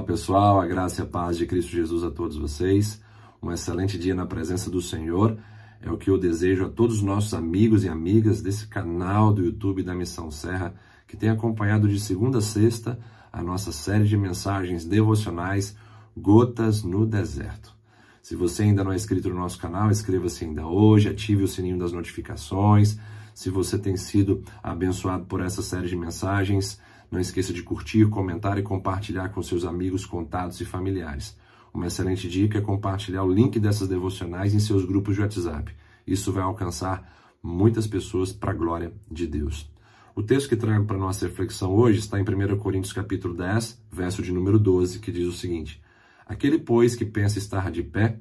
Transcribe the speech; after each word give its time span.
Olá 0.00 0.06
pessoal, 0.06 0.58
a 0.58 0.66
graça 0.66 1.02
e 1.02 1.04
a 1.04 1.06
paz 1.06 1.36
de 1.36 1.44
Cristo 1.44 1.70
Jesus 1.70 2.02
a 2.02 2.10
todos 2.10 2.34
vocês. 2.34 3.02
Um 3.42 3.52
excelente 3.52 3.98
dia 3.98 4.14
na 4.14 4.24
presença 4.24 4.70
do 4.70 4.80
Senhor. 4.80 5.36
É 5.82 5.90
o 5.90 5.98
que 5.98 6.08
eu 6.08 6.16
desejo 6.16 6.64
a 6.64 6.70
todos 6.70 6.96
os 6.96 7.02
nossos 7.02 7.34
amigos 7.34 7.84
e 7.84 7.88
amigas 7.90 8.40
desse 8.40 8.66
canal 8.66 9.30
do 9.30 9.44
YouTube 9.44 9.82
da 9.82 9.94
Missão 9.94 10.30
Serra, 10.30 10.74
que 11.06 11.18
tem 11.18 11.28
acompanhado 11.28 11.86
de 11.86 12.00
segunda 12.00 12.38
a 12.38 12.40
sexta 12.40 12.98
a 13.30 13.42
nossa 13.42 13.72
série 13.72 14.04
de 14.04 14.16
mensagens 14.16 14.86
devocionais 14.86 15.76
Gotas 16.16 16.82
no 16.82 17.04
Deserto. 17.04 17.76
Se 18.22 18.34
você 18.34 18.62
ainda 18.62 18.82
não 18.82 18.92
é 18.92 18.96
inscrito 18.96 19.28
no 19.28 19.34
nosso 19.34 19.58
canal, 19.58 19.90
inscreva-se 19.90 20.46
ainda 20.46 20.66
hoje, 20.66 21.10
ative 21.10 21.42
o 21.42 21.48
sininho 21.48 21.78
das 21.78 21.92
notificações. 21.92 22.96
Se 23.34 23.50
você 23.50 23.78
tem 23.78 23.98
sido 23.98 24.42
abençoado 24.62 25.26
por 25.26 25.42
essa 25.42 25.60
série 25.60 25.88
de 25.88 25.96
mensagens, 25.96 26.80
não 27.10 27.20
esqueça 27.20 27.52
de 27.52 27.62
curtir, 27.62 28.06
comentar 28.06 28.58
e 28.58 28.62
compartilhar 28.62 29.30
com 29.30 29.42
seus 29.42 29.64
amigos, 29.64 30.06
contatos 30.06 30.60
e 30.60 30.64
familiares. 30.64 31.36
Uma 31.72 31.86
excelente 31.86 32.28
dica 32.28 32.58
é 32.58 32.60
compartilhar 32.60 33.24
o 33.24 33.32
link 33.32 33.58
dessas 33.58 33.88
devocionais 33.88 34.54
em 34.54 34.60
seus 34.60 34.84
grupos 34.84 35.16
de 35.16 35.22
WhatsApp. 35.22 35.74
Isso 36.06 36.32
vai 36.32 36.42
alcançar 36.42 37.38
muitas 37.42 37.86
pessoas 37.86 38.32
para 38.32 38.50
a 38.50 38.54
glória 38.54 38.92
de 39.10 39.26
Deus. 39.26 39.70
O 40.14 40.22
texto 40.22 40.48
que 40.48 40.56
trago 40.56 40.84
para 40.84 40.98
nossa 40.98 41.26
reflexão 41.26 41.72
hoje 41.72 42.00
está 42.00 42.18
em 42.18 42.22
1 42.22 42.58
Coríntios 42.58 42.92
capítulo 42.92 43.34
10, 43.34 43.80
verso 43.90 44.22
de 44.22 44.32
número 44.32 44.58
12, 44.58 44.98
que 44.98 45.12
diz 45.12 45.26
o 45.26 45.32
seguinte: 45.32 45.80
Aquele, 46.26 46.58
pois, 46.58 46.96
que 46.96 47.04
pensa 47.04 47.38
estar 47.38 47.70
de 47.70 47.82
pé, 47.82 48.18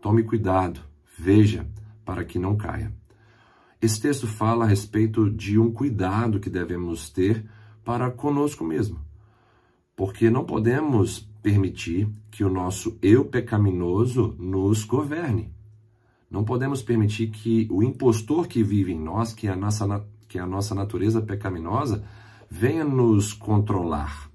tome 0.00 0.22
cuidado, 0.22 0.80
veja, 1.18 1.66
para 2.04 2.24
que 2.24 2.38
não 2.38 2.56
caia. 2.56 2.92
Esse 3.80 4.00
texto 4.00 4.26
fala 4.26 4.64
a 4.64 4.68
respeito 4.68 5.30
de 5.30 5.58
um 5.58 5.72
cuidado 5.72 6.40
que 6.40 6.50
devemos 6.50 7.10
ter 7.10 7.44
para 7.88 8.10
conosco 8.10 8.66
mesmo. 8.66 9.00
Porque 9.96 10.28
não 10.28 10.44
podemos 10.44 11.20
permitir 11.42 12.06
que 12.30 12.44
o 12.44 12.50
nosso 12.50 12.98
eu 13.00 13.24
pecaminoso 13.24 14.36
nos 14.38 14.84
governe. 14.84 15.50
Não 16.30 16.44
podemos 16.44 16.82
permitir 16.82 17.28
que 17.30 17.66
o 17.70 17.82
impostor 17.82 18.46
que 18.46 18.62
vive 18.62 18.92
em 18.92 19.00
nós, 19.00 19.32
que 19.32 19.48
é 19.48 19.52
a 19.52 19.56
nossa, 19.56 20.06
que 20.28 20.38
é 20.38 20.42
a 20.42 20.46
nossa 20.46 20.74
natureza 20.74 21.22
pecaminosa, 21.22 22.04
venha 22.50 22.84
nos 22.84 23.32
controlar. 23.32 24.30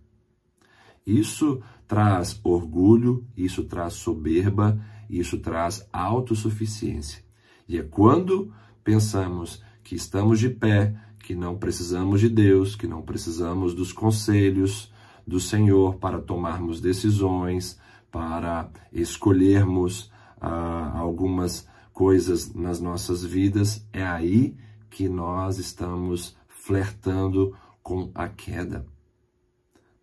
Isso 1.06 1.62
traz 1.88 2.42
orgulho, 2.44 3.24
isso 3.38 3.66
traz 3.66 3.94
soberba, 3.94 4.84
isso 5.08 5.38
traz 5.38 5.88
autossuficiência. 5.94 7.24
E 7.70 7.78
é 7.78 7.84
quando 7.84 8.52
pensamos 8.84 9.62
que 9.84 9.94
estamos 9.94 10.40
de 10.40 10.50
pé, 10.50 10.96
que 11.24 11.34
não 11.34 11.58
precisamos 11.58 12.20
de 12.20 12.28
Deus, 12.28 12.76
que 12.76 12.86
não 12.86 13.02
precisamos 13.02 13.74
dos 13.74 13.94
conselhos 13.94 14.92
do 15.26 15.40
Senhor 15.40 15.96
para 15.96 16.20
tomarmos 16.20 16.82
decisões, 16.82 17.80
para 18.12 18.70
escolhermos 18.92 20.12
ah, 20.40 20.92
algumas 21.00 21.66
coisas 21.94 22.54
nas 22.54 22.82
nossas 22.82 23.24
vidas, 23.24 23.88
é 23.94 24.04
aí 24.04 24.56
que 24.90 25.08
nós 25.08 25.58
estamos 25.60 26.36
flertando 26.48 27.56
com 27.82 28.12
a 28.14 28.28
queda. 28.28 28.86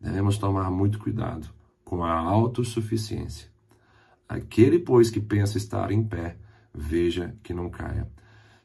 Devemos 0.00 0.38
tomar 0.38 0.70
muito 0.70 0.98
cuidado 0.98 1.50
com 1.84 2.02
a 2.02 2.14
autossuficiência. 2.18 3.50
Aquele, 4.26 4.78
pois, 4.78 5.10
que 5.10 5.20
pensa 5.20 5.58
estar 5.58 5.92
em 5.92 6.02
pé, 6.02 6.38
veja 6.72 7.36
que 7.42 7.52
não 7.52 7.68
caia. 7.68 8.08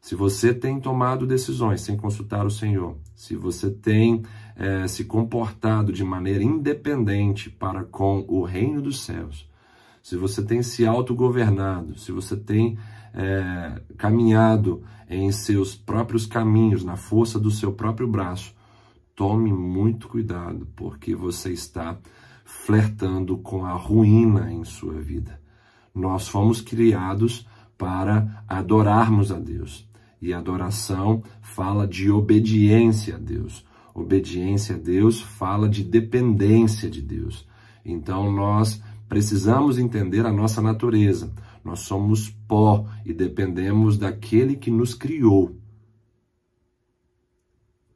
Se 0.05 0.13
você 0.13 0.53
tem 0.53 0.79
tomado 0.79 1.25
decisões 1.25 1.81
sem 1.81 1.97
consultar 1.97 2.45
o 2.45 2.51
Senhor, 2.51 2.95
se 3.15 3.35
você 3.35 3.71
tem 3.71 4.21
é, 4.55 4.87
se 4.87 5.05
comportado 5.05 5.91
de 5.91 6.03
maneira 6.03 6.43
independente 6.43 7.49
para 7.49 7.83
com 7.83 8.23
o 8.27 8.43
reino 8.43 8.83
dos 8.83 9.01
céus, 9.01 9.49
se 10.03 10.15
você 10.15 10.44
tem 10.44 10.61
se 10.61 10.85
autogovernado, 10.85 11.97
se 11.97 12.11
você 12.11 12.38
tem 12.38 12.77
é, 13.15 13.81
caminhado 13.97 14.83
em 15.09 15.31
seus 15.31 15.73
próprios 15.73 16.27
caminhos, 16.27 16.83
na 16.83 16.95
força 16.95 17.39
do 17.39 17.49
seu 17.49 17.73
próprio 17.73 18.07
braço, 18.07 18.53
tome 19.15 19.51
muito 19.51 20.07
cuidado, 20.07 20.67
porque 20.75 21.15
você 21.15 21.51
está 21.51 21.97
flertando 22.44 23.39
com 23.39 23.65
a 23.65 23.73
ruína 23.73 24.53
em 24.53 24.63
sua 24.65 25.01
vida. 25.01 25.41
Nós 25.95 26.27
fomos 26.27 26.61
criados 26.61 27.47
para 27.75 28.44
adorarmos 28.47 29.31
a 29.31 29.39
Deus. 29.39 29.94
E 30.25 30.34
adoração 30.34 31.22
fala 31.40 31.88
de 31.88 32.09
obediência 32.09 33.13
a 33.13 33.19
Deus. 33.19 33.63
Obediência 33.94 34.75
a 34.75 34.80
Deus 34.80 35.22
fala 35.22 35.69
de 35.69 35.84
dependência 35.84 36.90
de 36.90 37.00
Deus. 37.00 37.47
Então 37.86 38.31
nós 38.31 38.81
precisamos 39.08 39.78
entender 39.78 40.25
a 40.25 40.34
nossa 40.34 40.63
natureza. 40.63 41.31
Nós 41.63 41.81
somos 41.81 42.28
pó 42.47 42.88
e 43.06 43.13
dependemos 43.13 44.00
daquele 44.00 44.56
que 44.56 44.72
nos 44.72 44.96
criou. 44.96 45.56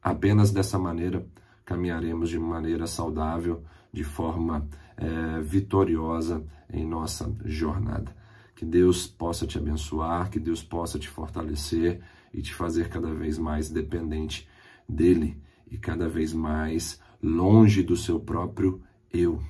Apenas 0.00 0.52
dessa 0.52 0.78
maneira 0.78 1.26
caminharemos 1.64 2.30
de 2.30 2.38
maneira 2.38 2.86
saudável, 2.86 3.64
de 3.92 4.04
forma 4.04 4.68
é, 4.96 5.40
vitoriosa 5.40 6.44
em 6.72 6.86
nossa 6.86 7.28
jornada. 7.44 8.14
Que 8.54 8.64
Deus 8.64 9.08
possa 9.08 9.48
te 9.48 9.58
abençoar, 9.58 10.30
que 10.30 10.38
Deus 10.38 10.62
possa 10.62 10.96
te 10.96 11.08
fortalecer 11.08 12.00
e 12.32 12.42
te 12.42 12.54
fazer 12.54 12.88
cada 12.88 13.12
vez 13.12 13.38
mais 13.38 13.70
dependente 13.70 14.48
dele 14.88 15.36
e 15.70 15.76
cada 15.78 16.08
vez 16.08 16.32
mais 16.32 17.00
longe 17.22 17.82
do 17.82 17.96
seu 17.96 18.18
próprio 18.18 18.80
eu. 19.12 19.42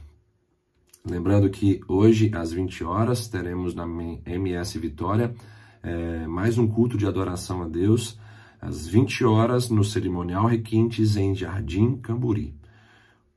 Lembrando 1.05 1.49
que 1.49 1.81
hoje, 1.89 2.31
às 2.35 2.53
20 2.53 2.85
horas, 2.85 3.27
teremos 3.27 3.75
na 3.75 3.87
MS 4.27 4.79
Vitória 4.79 5.35
é, 5.83 6.27
mais 6.27 6.59
um 6.59 6.67
culto 6.69 6.99
de 6.99 7.07
adoração 7.07 7.63
a 7.63 7.69
Deus, 7.69 8.19
às 8.61 8.87
20 8.87 9.25
horas, 9.25 9.71
no 9.71 9.83
Cerimonial 9.83 10.47
Requintes, 10.47 11.17
em 11.17 11.35
Jardim 11.35 11.97
Camburi. 11.97 12.55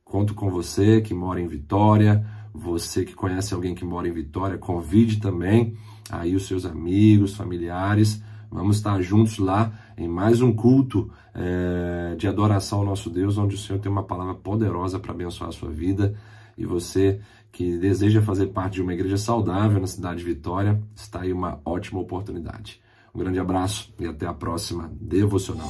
Conto 0.04 0.34
com 0.34 0.50
você 0.50 1.00
que 1.00 1.14
mora 1.14 1.40
em 1.40 1.46
Vitória, 1.46 2.24
você 2.52 3.04
que 3.04 3.14
conhece 3.14 3.54
alguém 3.54 3.74
que 3.74 3.84
mora 3.84 4.06
em 4.06 4.12
Vitória, 4.12 4.58
convide 4.58 5.18
também 5.18 5.76
aí 6.10 6.36
os 6.36 6.46
seus 6.46 6.66
amigos, 6.66 7.34
familiares. 7.34 8.22
Vamos 8.54 8.76
estar 8.76 9.02
juntos 9.02 9.38
lá 9.38 9.72
em 9.98 10.06
mais 10.06 10.40
um 10.40 10.52
culto 10.52 11.10
é, 11.34 12.14
de 12.16 12.28
adoração 12.28 12.78
ao 12.78 12.84
nosso 12.84 13.10
Deus, 13.10 13.36
onde 13.36 13.56
o 13.56 13.58
Senhor 13.58 13.80
tem 13.80 13.90
uma 13.90 14.04
palavra 14.04 14.32
poderosa 14.32 15.00
para 15.00 15.10
abençoar 15.10 15.50
a 15.50 15.52
sua 15.52 15.70
vida. 15.70 16.14
E 16.56 16.64
você 16.64 17.20
que 17.50 17.76
deseja 17.76 18.22
fazer 18.22 18.46
parte 18.46 18.74
de 18.74 18.82
uma 18.82 18.94
igreja 18.94 19.16
saudável 19.16 19.80
na 19.80 19.88
cidade 19.88 20.20
de 20.20 20.24
Vitória, 20.24 20.80
está 20.94 21.22
aí 21.22 21.32
uma 21.32 21.58
ótima 21.64 21.98
oportunidade. 21.98 22.80
Um 23.12 23.18
grande 23.18 23.40
abraço 23.40 23.92
e 23.98 24.06
até 24.06 24.24
a 24.24 24.32
próxima 24.32 24.88
devocional. 25.00 25.68